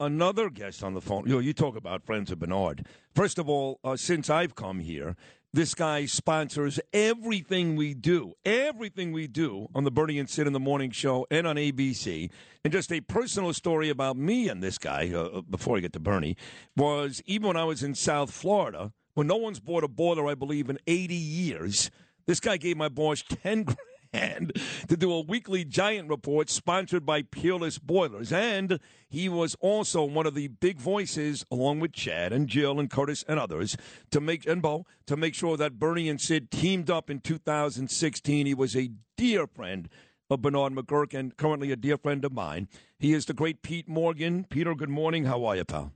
another 0.00 0.50
guest 0.50 0.82
on 0.82 0.94
the 0.94 1.00
phone. 1.00 1.24
You 1.26 1.34
know, 1.34 1.38
you 1.38 1.52
talk 1.52 1.76
about 1.76 2.04
friends 2.04 2.30
of 2.30 2.38
Bernard. 2.38 2.86
First 3.14 3.38
of 3.38 3.48
all, 3.48 3.80
uh, 3.84 3.96
since 3.96 4.28
I've 4.30 4.54
come 4.54 4.80
here, 4.80 5.16
this 5.52 5.74
guy 5.74 6.06
sponsors 6.06 6.80
everything 6.92 7.76
we 7.76 7.94
do, 7.94 8.32
everything 8.44 9.12
we 9.12 9.28
do 9.28 9.68
on 9.72 9.84
the 9.84 9.90
Bernie 9.90 10.18
and 10.18 10.28
Sid 10.28 10.48
in 10.48 10.52
the 10.52 10.58
Morning 10.60 10.90
Show 10.90 11.26
and 11.30 11.46
on 11.46 11.54
ABC. 11.56 12.28
And 12.64 12.72
just 12.72 12.90
a 12.90 13.00
personal 13.00 13.52
story 13.52 13.88
about 13.88 14.16
me 14.16 14.48
and 14.48 14.62
this 14.62 14.78
guy, 14.78 15.12
uh, 15.14 15.22
uh, 15.22 15.40
before 15.42 15.76
I 15.76 15.80
get 15.80 15.92
to 15.92 16.00
Bernie, 16.00 16.36
was 16.76 17.22
even 17.26 17.46
when 17.46 17.56
I 17.56 17.64
was 17.64 17.84
in 17.84 17.94
South 17.94 18.32
Florida, 18.32 18.92
when 19.14 19.28
no 19.28 19.36
one's 19.36 19.60
bought 19.60 19.84
a 19.84 19.88
boiler, 19.88 20.26
I 20.26 20.34
believe, 20.34 20.68
in 20.68 20.78
80 20.88 21.14
years, 21.14 21.90
this 22.26 22.40
guy 22.40 22.56
gave 22.56 22.76
my 22.76 22.88
boss 22.88 23.22
10 23.22 23.62
grand 23.62 23.78
and 24.14 24.52
to 24.88 24.96
do 24.96 25.12
a 25.12 25.20
weekly 25.20 25.64
giant 25.64 26.08
report 26.08 26.48
sponsored 26.48 27.04
by 27.04 27.22
Peerless 27.22 27.78
Boilers. 27.78 28.32
And 28.32 28.78
he 29.08 29.28
was 29.28 29.56
also 29.60 30.04
one 30.04 30.26
of 30.26 30.34
the 30.34 30.48
big 30.48 30.78
voices, 30.78 31.44
along 31.50 31.80
with 31.80 31.92
Chad 31.92 32.32
and 32.32 32.48
Jill 32.48 32.78
and 32.78 32.88
Curtis 32.88 33.24
and 33.28 33.40
others, 33.40 33.76
to 34.12 34.20
make 34.20 34.46
and 34.46 34.62
Bo 34.62 34.86
to 35.06 35.16
make 35.16 35.34
sure 35.34 35.56
that 35.56 35.78
Bernie 35.78 36.08
and 36.08 36.20
Sid 36.20 36.50
teamed 36.50 36.90
up 36.90 37.10
in 37.10 37.20
2016. 37.20 38.46
He 38.46 38.54
was 38.54 38.76
a 38.76 38.90
dear 39.16 39.46
friend 39.46 39.88
of 40.30 40.42
Bernard 40.42 40.72
McGuirk 40.72 41.12
and 41.18 41.36
currently 41.36 41.72
a 41.72 41.76
dear 41.76 41.98
friend 41.98 42.24
of 42.24 42.32
mine. 42.32 42.68
He 42.98 43.12
is 43.12 43.26
the 43.26 43.34
great 43.34 43.62
Pete 43.62 43.88
Morgan. 43.88 44.46
Peter, 44.48 44.74
good 44.74 44.88
morning. 44.88 45.24
How 45.24 45.44
are 45.44 45.56
you, 45.56 45.64
pal? 45.64 45.92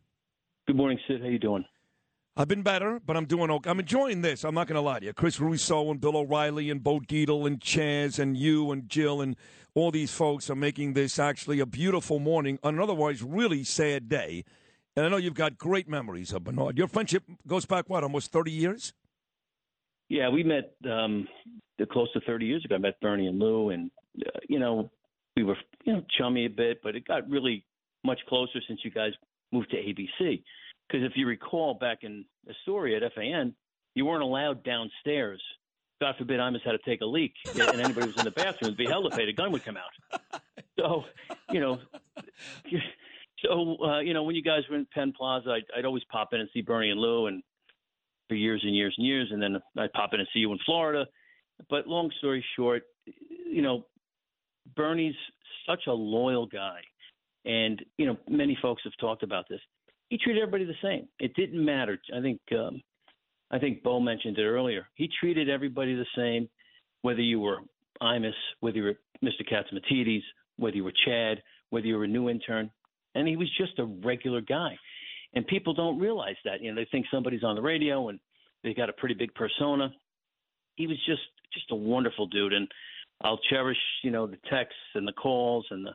Good 0.66 0.77
morning, 0.77 0.98
Sid. 1.06 1.22
How 1.22 1.28
you 1.28 1.38
doing? 1.38 1.64
I've 2.41 2.47
been 2.47 2.62
better, 2.62 3.00
but 3.05 3.17
I'm 3.17 3.25
doing 3.25 3.50
okay. 3.50 3.69
I'm 3.69 3.81
enjoying 3.81 4.22
this. 4.22 4.44
I'm 4.44 4.55
not 4.55 4.69
going 4.69 4.77
to 4.77 4.81
lie 4.81 5.00
to 5.00 5.06
you. 5.06 5.12
Chris 5.12 5.41
Russo 5.41 5.91
and 5.91 6.00
Bill 6.00 6.17
O'Reilly 6.17 6.70
and 6.70 6.81
Bo 6.81 7.00
Dietl 7.00 7.48
and 7.48 7.58
Chaz 7.58 8.20
and 8.20 8.36
you 8.36 8.70
and 8.70 8.89
Jill 8.89 9.20
and 9.20 9.34
all 9.75 9.91
these 9.91 10.12
folks 10.12 10.48
are 10.48 10.55
making 10.55 10.92
this 10.92 11.19
actually 11.19 11.59
a 11.59 11.66
beautiful 11.66 12.20
morning 12.20 12.61
on 12.62 12.77
an 12.77 12.81
otherwise 12.81 13.25
really 13.25 13.64
sad 13.64 14.09
day. 14.09 14.44
And 14.94 15.05
I 15.05 15.09
know 15.09 15.16
you've 15.16 15.34
got 15.34 15.59
great 15.59 15.89
memories 15.89 16.33
of 16.33 16.44
Bernard. 16.44 16.78
Your 16.78 16.86
friendship 16.86 17.25
goes 17.44 17.66
back, 17.66 17.91
what, 17.91 18.05
almost 18.05 18.31
30 18.31 18.53
years? 18.53 18.92
Yeah, 20.09 20.28
we 20.28 20.44
met 20.44 20.77
um, 20.89 21.27
close 21.91 22.12
to 22.12 22.20
30 22.20 22.47
years 22.47 22.64
ago. 22.64 22.77
I 22.77 22.78
met 22.78 23.00
Bernie 23.00 23.27
and 23.27 23.41
Lou, 23.41 23.70
and, 23.70 23.91
uh, 24.25 24.39
you 24.48 24.61
know, 24.61 24.92
we 25.36 25.42
were, 25.42 25.56
you 25.84 25.92
know, 25.92 26.03
chummy 26.16 26.47
a 26.47 26.50
bit, 26.50 26.83
but 26.84 26.94
it 26.94 27.05
got 27.05 27.28
really 27.28 27.64
much 28.05 28.20
closer 28.28 28.61
since 28.69 28.78
you 28.84 28.92
guys 28.92 29.11
moved 29.50 29.70
to 29.70 29.77
ABC. 29.77 30.42
Because 30.89 31.05
if 31.05 31.12
you 31.17 31.27
recall 31.27 31.75
back 31.75 31.98
in 32.03 32.25
Astoria 32.48 33.05
at 33.05 33.12
FAN, 33.14 33.55
you 33.94 34.06
weren't 34.06 34.22
allowed 34.22 34.64
downstairs. 34.64 35.42
God 36.00 36.14
forbid 36.17 36.39
Imus 36.39 36.62
had 36.64 36.72
to 36.72 36.78
take 36.84 37.00
a 37.00 37.06
leak 37.06 37.34
and 37.53 37.81
anybody 37.81 38.06
was 38.06 38.17
in 38.17 38.25
the 38.25 38.31
bathroom, 38.31 38.69
it'd 38.69 38.77
be 38.77 38.86
hell 38.86 39.09
pay. 39.11 39.27
The 39.27 39.33
gun 39.33 39.50
would 39.53 39.64
come 39.64 39.77
out. 39.77 40.41
So, 40.78 41.05
you 41.50 41.59
know, 41.59 41.81
so 43.44 43.77
uh, 43.83 44.00
you 44.00 44.14
know 44.14 44.22
when 44.22 44.36
you 44.36 44.42
guys 44.42 44.62
were 44.70 44.77
in 44.77 44.86
Penn 44.94 45.12
Plaza, 45.16 45.50
I'd, 45.50 45.78
I'd 45.78 45.84
always 45.84 46.05
pop 46.11 46.33
in 46.33 46.41
and 46.41 46.48
see 46.55 46.61
Bernie 46.61 46.91
and 46.91 47.00
Lou, 47.00 47.27
and 47.27 47.42
for 48.28 48.34
years 48.34 48.61
and 48.64 48.77
years 48.77 48.94
and 48.97 49.06
years, 49.06 49.28
and 49.33 49.42
then 49.42 49.56
I'd 49.77 49.92
pop 49.92 50.14
in 50.14 50.20
and 50.20 50.28
see 50.33 50.39
you 50.41 50.53
in 50.53 50.59
Florida. 50.64 51.06
But 51.69 51.88
long 51.88 52.10
story 52.19 52.44
short, 52.56 52.84
you 53.50 53.62
know, 53.62 53.87
Bernie's 54.76 55.16
such 55.69 55.88
a 55.88 55.93
loyal 55.93 56.47
guy, 56.47 56.81
and 57.44 57.84
you 57.97 58.06
know 58.06 58.16
many 58.28 58.56
folks 58.62 58.82
have 58.84 58.93
talked 59.00 59.22
about 59.22 59.47
this 59.49 59.60
he 60.08 60.19
treated 60.19 60.42
everybody 60.42 60.64
the 60.64 60.74
same. 60.82 61.08
It 61.19 61.34
didn't 61.34 61.64
matter. 61.64 61.98
I 62.16 62.20
think 62.20 62.41
um, 62.52 62.82
I 63.50 63.58
think 63.58 63.82
Bo 63.82 64.00
mentioned 64.00 64.38
it 64.38 64.44
earlier. 64.44 64.86
He 64.94 65.08
treated 65.20 65.48
everybody 65.48 65.94
the 65.94 66.06
same, 66.16 66.48
whether 67.02 67.20
you 67.20 67.41
were 67.41 67.58
Imus, 68.02 68.32
whether 68.60 68.76
you 68.76 68.84
were 68.84 68.98
Mr. 69.22 69.42
Catsimatidis, 69.50 70.22
whether 70.56 70.76
you 70.76 70.84
were 70.84 70.92
Chad, 71.06 71.42
whether 71.70 71.86
you 71.86 71.96
were 71.96 72.04
a 72.04 72.08
new 72.08 72.28
intern, 72.28 72.70
and 73.14 73.26
he 73.26 73.36
was 73.36 73.50
just 73.56 73.78
a 73.78 73.84
regular 73.84 74.41
guy. 74.41 74.76
And 75.34 75.46
people 75.46 75.74
don't 75.74 75.98
realize 75.98 76.36
that. 76.44 76.62
You 76.62 76.72
know, 76.72 76.80
they 76.80 76.88
think 76.90 77.06
somebody's 77.10 77.44
on 77.44 77.54
the 77.54 77.62
radio 77.62 78.08
and 78.08 78.19
they 78.64 78.75
got 78.75 78.88
a 78.88 78.94
pretty 78.94 79.14
big 79.14 79.34
persona. 79.34 79.92
He 80.76 80.86
was 80.86 80.96
just 81.06 81.22
just 81.52 81.70
a 81.70 81.75
wonderful 81.75 82.26
dude, 82.26 82.52
and 82.52 82.69
I'll 83.22 83.40
cherish 83.50 83.78
you 84.02 84.10
know 84.10 84.26
the 84.26 84.38
texts 84.50 84.78
and 84.94 85.06
the 85.06 85.12
calls 85.12 85.66
and 85.70 85.86
the 85.86 85.92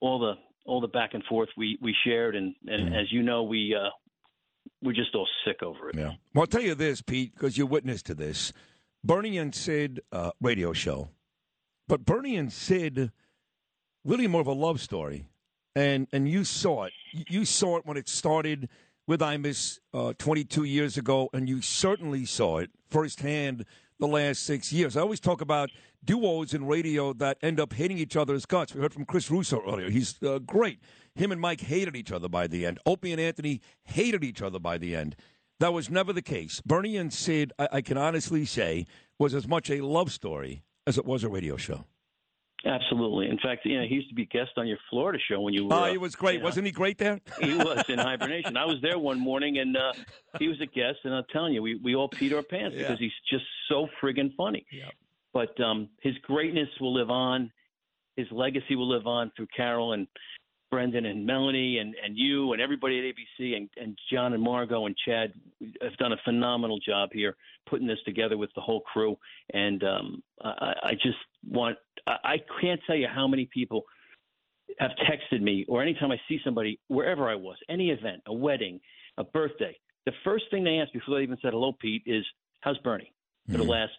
all 0.00 0.18
the 0.18 0.34
all 0.68 0.80
the 0.80 0.88
back 0.88 1.14
and 1.14 1.24
forth 1.24 1.48
we 1.56 1.78
we 1.80 1.94
shared, 2.04 2.36
and 2.36 2.54
and 2.66 2.90
mm. 2.90 3.00
as 3.00 3.10
you 3.10 3.22
know, 3.22 3.42
we 3.42 3.74
uh, 3.74 3.88
we're 4.82 4.92
just 4.92 5.14
all 5.14 5.26
sick 5.44 5.62
over 5.62 5.88
it. 5.88 5.96
Yeah. 5.96 6.12
Well, 6.34 6.42
I'll 6.42 6.46
tell 6.46 6.60
you 6.60 6.74
this, 6.74 7.02
Pete, 7.02 7.34
because 7.34 7.58
you're 7.58 7.66
witness 7.66 8.02
to 8.04 8.14
this. 8.14 8.52
Bernie 9.02 9.38
and 9.38 9.54
Sid 9.54 10.02
uh, 10.12 10.32
radio 10.40 10.72
show, 10.72 11.08
but 11.88 12.04
Bernie 12.04 12.36
and 12.36 12.52
Sid 12.52 13.10
really 14.04 14.26
more 14.26 14.40
of 14.40 14.46
a 14.46 14.52
love 14.52 14.80
story, 14.80 15.26
and 15.74 16.06
and 16.12 16.28
you 16.28 16.44
saw 16.44 16.84
it. 16.84 16.92
You 17.12 17.44
saw 17.44 17.78
it 17.78 17.86
when 17.86 17.96
it 17.96 18.08
started 18.08 18.68
with 19.06 19.20
Imus 19.20 19.78
uh, 19.94 20.12
22 20.18 20.64
years 20.64 20.98
ago, 20.98 21.30
and 21.32 21.48
you 21.48 21.62
certainly 21.62 22.26
saw 22.26 22.58
it 22.58 22.70
firsthand 22.90 23.64
the 23.98 24.06
last 24.06 24.44
six 24.44 24.72
years. 24.72 24.96
I 24.96 25.00
always 25.00 25.20
talk 25.20 25.40
about 25.40 25.70
duos 26.04 26.54
in 26.54 26.66
radio 26.66 27.12
that 27.14 27.38
end 27.42 27.60
up 27.60 27.72
hating 27.72 27.98
each 27.98 28.16
other's 28.16 28.46
guts. 28.46 28.74
We 28.74 28.80
heard 28.80 28.92
from 28.92 29.04
Chris 29.04 29.30
Russo 29.30 29.62
earlier. 29.66 29.90
He's 29.90 30.22
uh, 30.22 30.38
great. 30.38 30.80
Him 31.14 31.32
and 31.32 31.40
Mike 31.40 31.60
hated 31.60 31.96
each 31.96 32.12
other 32.12 32.28
by 32.28 32.46
the 32.46 32.64
end. 32.64 32.78
Opie 32.86 33.12
and 33.12 33.20
Anthony 33.20 33.60
hated 33.84 34.22
each 34.22 34.40
other 34.40 34.58
by 34.58 34.78
the 34.78 34.94
end. 34.94 35.16
That 35.60 35.72
was 35.72 35.90
never 35.90 36.12
the 36.12 36.22
case. 36.22 36.60
Bernie 36.64 36.96
and 36.96 37.12
Sid, 37.12 37.52
I, 37.58 37.68
I 37.72 37.80
can 37.80 37.98
honestly 37.98 38.44
say, 38.44 38.86
was 39.18 39.34
as 39.34 39.48
much 39.48 39.70
a 39.70 39.80
love 39.80 40.12
story 40.12 40.62
as 40.86 40.96
it 40.96 41.04
was 41.04 41.24
a 41.24 41.28
radio 41.28 41.56
show. 41.56 41.84
Absolutely. 42.64 43.28
In 43.28 43.38
fact, 43.38 43.64
you 43.64 43.80
know, 43.80 43.86
he 43.86 43.94
used 43.94 44.08
to 44.08 44.14
be 44.14 44.22
a 44.22 44.26
guest 44.26 44.50
on 44.56 44.66
your 44.66 44.78
Florida 44.90 45.18
show 45.28 45.40
when 45.40 45.54
you 45.54 45.66
were. 45.66 45.74
Oh, 45.74 45.84
he 45.84 45.98
was 45.98 46.16
great. 46.16 46.42
Wasn't 46.42 46.64
know, 46.64 46.68
he 46.68 46.72
great 46.72 46.98
there? 46.98 47.20
he 47.40 47.54
was 47.54 47.84
in 47.88 47.98
hibernation. 47.98 48.56
I 48.56 48.64
was 48.64 48.76
there 48.82 48.98
one 48.98 49.20
morning, 49.20 49.58
and 49.58 49.76
uh, 49.76 49.92
he 50.38 50.48
was 50.48 50.60
a 50.60 50.66
guest, 50.66 50.98
and 51.04 51.14
I'm 51.14 51.24
telling 51.32 51.54
you, 51.54 51.62
we, 51.62 51.76
we 51.76 51.94
all 51.94 52.10
peed 52.10 52.34
our 52.34 52.42
pants 52.42 52.74
yeah. 52.76 52.82
because 52.82 52.98
he's 52.98 53.12
just 53.30 53.44
so 53.68 53.86
friggin' 54.02 54.34
funny. 54.36 54.66
Yeah. 54.72 54.90
But 55.32 55.58
um, 55.60 55.88
his 56.02 56.14
greatness 56.22 56.68
will 56.80 56.94
live 56.94 57.10
on. 57.10 57.52
His 58.16 58.26
legacy 58.32 58.74
will 58.74 58.88
live 58.88 59.06
on 59.06 59.30
through 59.36 59.46
Carol 59.56 59.92
and 59.92 60.08
Brendan 60.70 61.06
and 61.06 61.24
Melanie 61.24 61.78
and, 61.78 61.94
and 62.04 62.16
you 62.16 62.52
and 62.52 62.60
everybody 62.60 62.98
at 62.98 63.04
ABC 63.04 63.56
and, 63.56 63.68
and 63.76 63.98
John 64.12 64.34
and 64.34 64.42
Margot 64.42 64.86
and 64.86 64.94
Chad 65.06 65.32
have 65.82 65.96
done 65.96 66.12
a 66.12 66.16
phenomenal 66.24 66.78
job 66.78 67.10
here 67.12 67.36
putting 67.68 67.86
this 67.86 67.98
together 68.04 68.36
with 68.36 68.50
the 68.54 68.60
whole 68.60 68.80
crew. 68.80 69.16
And 69.54 69.82
um, 69.84 70.22
I, 70.42 70.72
I 70.82 70.92
just 70.92 71.18
want, 71.48 71.76
I 72.06 72.36
can't 72.60 72.80
tell 72.86 72.96
you 72.96 73.08
how 73.12 73.26
many 73.26 73.48
people 73.52 73.84
have 74.78 74.90
texted 75.10 75.40
me 75.40 75.64
or 75.68 75.82
anytime 75.82 76.10
I 76.10 76.20
see 76.28 76.38
somebody, 76.44 76.78
wherever 76.88 77.28
I 77.28 77.34
was, 77.34 77.56
any 77.68 77.90
event, 77.90 78.22
a 78.26 78.34
wedding, 78.34 78.80
a 79.16 79.24
birthday, 79.24 79.76
the 80.06 80.12
first 80.24 80.44
thing 80.50 80.64
they 80.64 80.78
ask 80.78 80.92
before 80.92 81.16
they 81.16 81.22
even 81.22 81.38
said 81.42 81.52
hello, 81.52 81.72
Pete, 81.78 82.02
is 82.06 82.24
how's 82.60 82.78
Bernie 82.78 83.12
for 83.46 83.52
mm-hmm. 83.52 83.62
the 83.62 83.68
last 83.68 83.92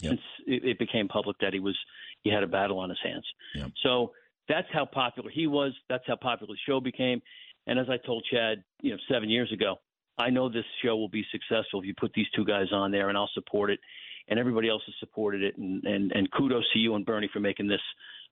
yep. 0.00 0.10
since 0.10 0.20
it, 0.46 0.64
it 0.64 0.78
became 0.78 1.08
public 1.08 1.36
that 1.40 1.52
he 1.52 1.60
was 1.60 1.76
he 2.22 2.30
had 2.30 2.42
a 2.42 2.46
battle 2.46 2.78
on 2.78 2.88
his 2.88 2.98
hands. 3.02 3.24
Yep. 3.54 3.70
So 3.82 4.12
that's 4.48 4.68
how 4.72 4.84
popular 4.84 5.30
he 5.30 5.46
was. 5.46 5.72
That's 5.88 6.04
how 6.06 6.16
popular 6.16 6.54
the 6.54 6.58
show 6.70 6.80
became. 6.80 7.20
And 7.66 7.78
as 7.78 7.86
I 7.90 7.96
told 8.06 8.24
Chad, 8.30 8.62
you 8.80 8.92
know, 8.92 8.98
seven 9.10 9.28
years 9.28 9.52
ago, 9.52 9.76
I 10.18 10.30
know 10.30 10.48
this 10.48 10.64
show 10.82 10.96
will 10.96 11.08
be 11.08 11.24
successful 11.30 11.80
if 11.80 11.86
you 11.86 11.94
put 11.98 12.12
these 12.14 12.26
two 12.34 12.44
guys 12.44 12.68
on 12.72 12.90
there, 12.90 13.08
and 13.08 13.18
I'll 13.18 13.30
support 13.34 13.70
it. 13.70 13.80
And 14.28 14.38
everybody 14.38 14.68
else 14.68 14.82
has 14.86 14.94
supported 14.98 15.42
it. 15.42 15.56
And, 15.56 15.84
and, 15.84 16.12
and 16.12 16.30
kudos 16.32 16.64
to 16.72 16.78
you 16.78 16.94
and 16.94 17.04
Bernie 17.04 17.28
for 17.32 17.40
making 17.40 17.68
this 17.68 17.80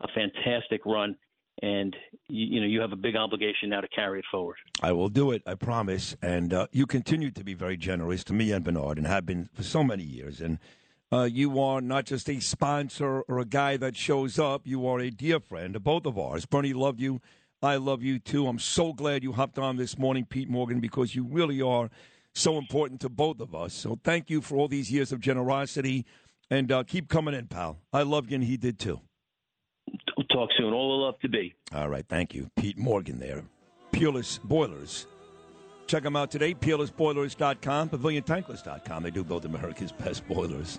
a 0.00 0.08
fantastic 0.08 0.84
run. 0.86 1.16
And 1.62 1.94
you, 2.28 2.46
you 2.46 2.60
know 2.60 2.66
you 2.66 2.80
have 2.80 2.92
a 2.92 2.96
big 2.96 3.14
obligation 3.14 3.70
now 3.70 3.80
to 3.80 3.88
carry 3.88 4.18
it 4.18 4.24
forward. 4.30 4.56
I 4.82 4.90
will 4.92 5.08
do 5.08 5.30
it, 5.30 5.42
I 5.46 5.54
promise. 5.54 6.16
And 6.20 6.52
uh, 6.52 6.66
you 6.72 6.84
continue 6.86 7.30
to 7.30 7.44
be 7.44 7.54
very 7.54 7.76
generous 7.76 8.24
to 8.24 8.32
me 8.32 8.50
and 8.50 8.64
Bernard, 8.64 8.98
and 8.98 9.06
have 9.06 9.24
been 9.24 9.48
for 9.54 9.62
so 9.62 9.84
many 9.84 10.02
years. 10.02 10.40
And 10.40 10.58
uh, 11.12 11.24
you 11.24 11.60
are 11.60 11.80
not 11.80 12.06
just 12.06 12.28
a 12.28 12.40
sponsor 12.40 13.20
or 13.22 13.38
a 13.38 13.44
guy 13.44 13.76
that 13.76 13.96
shows 13.96 14.38
up. 14.38 14.62
You 14.66 14.86
are 14.86 15.00
a 15.00 15.10
dear 15.10 15.40
friend 15.40 15.76
of 15.76 15.84
both 15.84 16.06
of 16.06 16.18
ours. 16.18 16.46
Bernie 16.46 16.72
loved 16.72 17.00
you. 17.00 17.20
I 17.62 17.76
love 17.76 18.02
you 18.02 18.18
too. 18.18 18.46
I'm 18.46 18.58
so 18.58 18.92
glad 18.92 19.22
you 19.22 19.32
hopped 19.32 19.58
on 19.58 19.76
this 19.76 19.98
morning, 19.98 20.26
Pete 20.26 20.50
Morgan, 20.50 20.80
because 20.80 21.14
you 21.14 21.24
really 21.24 21.62
are 21.62 21.88
so 22.34 22.58
important 22.58 23.00
to 23.02 23.08
both 23.08 23.40
of 23.40 23.54
us. 23.54 23.72
So 23.72 23.98
thank 24.04 24.28
you 24.28 24.40
for 24.40 24.56
all 24.56 24.68
these 24.68 24.90
years 24.90 25.12
of 25.12 25.20
generosity, 25.20 26.04
and 26.50 26.70
uh, 26.70 26.82
keep 26.82 27.08
coming 27.08 27.34
in, 27.34 27.46
pal. 27.46 27.78
I 27.92 28.02
love 28.02 28.28
you, 28.30 28.34
and 28.34 28.44
he 28.44 28.56
did 28.56 28.78
too. 28.78 29.00
Talk 30.30 30.50
soon. 30.58 30.72
All 30.72 30.98
the 30.98 31.04
love 31.04 31.20
to 31.20 31.28
be. 31.28 31.54
All 31.72 31.88
right. 31.88 32.04
Thank 32.08 32.34
you, 32.34 32.50
Pete 32.56 32.76
Morgan. 32.76 33.18
There. 33.18 33.44
Peerless 33.92 34.38
Boilers. 34.38 35.06
Check 35.86 36.02
them 36.02 36.16
out 36.16 36.30
today, 36.30 36.54
peerlessboilers.com, 36.54 37.90
paviliontankless.com. 37.90 39.02
They 39.02 39.10
do 39.10 39.24
build 39.24 39.44
America's 39.44 39.92
best 39.92 40.26
boilers. 40.26 40.78